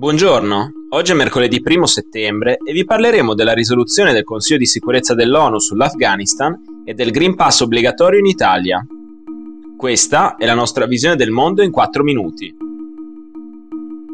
[0.00, 5.12] Buongiorno, oggi è mercoledì 1 settembre e vi parleremo della risoluzione del Consiglio di sicurezza
[5.12, 8.82] dell'ONU sull'Afghanistan e del Green Pass obbligatorio in Italia.
[9.76, 12.50] Questa è la nostra visione del mondo in 4 minuti.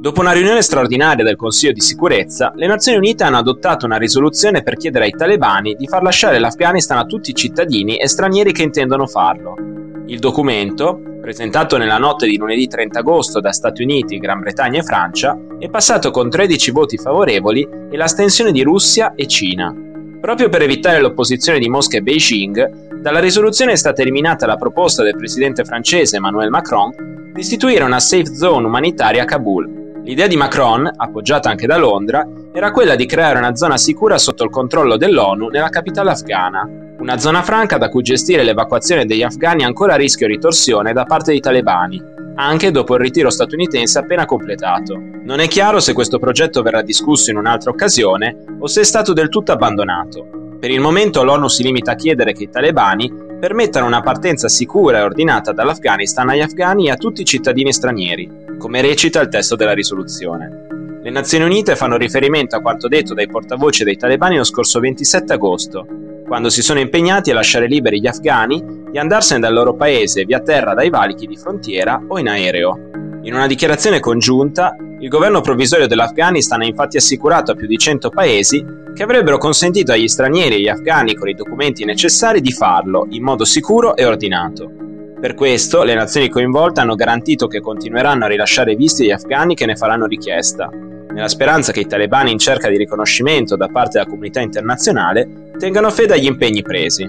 [0.00, 4.64] Dopo una riunione straordinaria del Consiglio di sicurezza, le Nazioni Unite hanno adottato una risoluzione
[4.64, 8.64] per chiedere ai talebani di far lasciare l'Afghanistan a tutti i cittadini e stranieri che
[8.64, 9.75] intendono farlo.
[10.08, 14.84] Il documento, presentato nella notte di lunedì 30 agosto da Stati Uniti, Gran Bretagna e
[14.84, 19.74] Francia, è passato con 13 voti favorevoli e l'astensione di Russia e Cina.
[20.20, 25.02] Proprio per evitare l'opposizione di Mosca e Beijing, dalla risoluzione è stata eliminata la proposta
[25.02, 29.75] del presidente francese Emmanuel Macron di istituire una safe zone umanitaria a Kabul.
[30.06, 34.44] L'idea di Macron, appoggiata anche da Londra, era quella di creare una zona sicura sotto
[34.44, 36.64] il controllo dell'ONU nella capitale afghana,
[37.00, 41.32] una zona franca da cui gestire l'evacuazione degli afghani ancora a rischio ritorsione da parte
[41.32, 42.00] dei talebani,
[42.36, 44.96] anche dopo il ritiro statunitense appena completato.
[45.24, 49.12] Non è chiaro se questo progetto verrà discusso in un'altra occasione o se è stato
[49.12, 50.54] del tutto abbandonato.
[50.60, 54.98] Per il momento l'ONU si limita a chiedere che i talebani permettano una partenza sicura
[54.98, 59.56] e ordinata dall'Afghanistan agli afghani e a tutti i cittadini stranieri, come recita il testo
[59.56, 60.66] della risoluzione.
[61.02, 65.32] Le Nazioni Unite fanno riferimento a quanto detto dai portavoce dei talebani lo scorso 27
[65.34, 65.86] agosto,
[66.26, 70.40] quando si sono impegnati a lasciare liberi gli afghani di andarsene dal loro paese via
[70.40, 72.90] terra dai valichi di frontiera o in aereo.
[73.22, 78.10] In una dichiarazione congiunta, il governo provvisorio dell'Afghanistan ha infatti assicurato a più di 100
[78.10, 78.64] paesi
[78.96, 83.22] che avrebbero consentito agli stranieri e agli afghani con i documenti necessari di farlo in
[83.22, 84.72] modo sicuro e ordinato.
[85.20, 89.66] Per questo le nazioni coinvolte hanno garantito che continueranno a rilasciare visti agli afghani che
[89.66, 90.70] ne faranno richiesta,
[91.12, 95.90] nella speranza che i talebani in cerca di riconoscimento da parte della comunità internazionale tengano
[95.90, 97.06] fede agli impegni presi.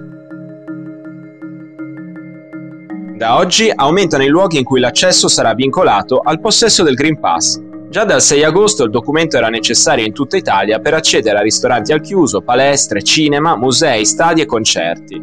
[3.15, 7.66] Da oggi aumentano i luoghi in cui l'accesso sarà vincolato al possesso del Green Pass.
[7.89, 11.93] Già dal 6 agosto il documento era necessario in tutta Italia per accedere a ristoranti
[11.93, 15.19] al chiuso, palestre, cinema, musei, stadi e concerti.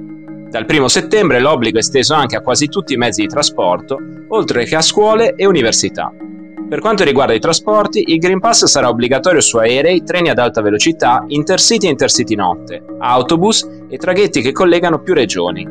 [0.49, 4.65] Dal 1 settembre l'obbligo è esteso anche a quasi tutti i mezzi di trasporto, oltre
[4.65, 6.11] che a scuole e università.
[6.67, 10.63] Per quanto riguarda i trasporti, il Green Pass sarà obbligatorio su aerei, treni ad alta
[10.63, 15.69] velocità, intercity e intercity notte, autobus e traghetti che collegano più regioni.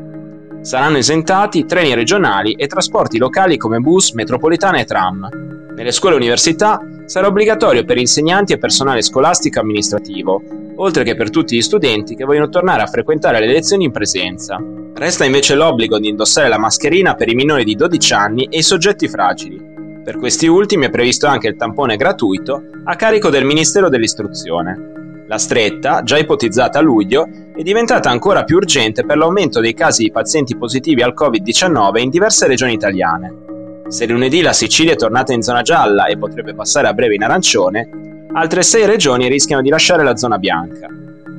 [0.61, 5.27] Saranno esentati treni regionali e trasporti locali come bus, metropolitana e tram.
[5.75, 6.79] Nelle scuole e università
[7.13, 10.41] sarà obbligatorio per insegnanti e personale scolastico amministrativo,
[10.77, 14.59] oltre che per tutti gli studenti che vogliono tornare a frequentare le lezioni in presenza.
[14.95, 18.63] Resta invece l'obbligo di indossare la mascherina per i minori di 12 anni e i
[18.63, 19.61] soggetti fragili.
[20.03, 25.25] Per questi ultimi è previsto anche il tampone gratuito a carico del Ministero dell'Istruzione.
[25.27, 30.05] La stretta, già ipotizzata a luglio, è diventata ancora più urgente per l'aumento dei casi
[30.05, 33.52] di pazienti positivi al Covid-19 in diverse regioni italiane.
[33.87, 37.23] Se lunedì la Sicilia è tornata in zona gialla e potrebbe passare a breve in
[37.23, 40.87] arancione, altre sei regioni rischiano di lasciare la zona bianca.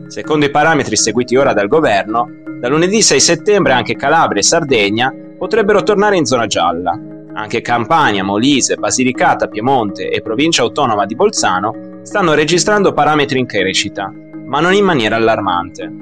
[0.09, 2.28] Secondo i parametri seguiti ora dal governo,
[2.60, 6.99] da lunedì 6 settembre anche Calabria e Sardegna potrebbero tornare in zona gialla,
[7.34, 14.12] anche Campania, Molise, Basilicata, Piemonte e provincia autonoma di Bolzano stanno registrando parametri in crescita,
[14.47, 15.93] ma non in maniera allarmante.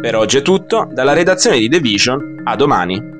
[0.00, 3.17] Per oggi è tutto, dalla redazione di The Vision, a domani.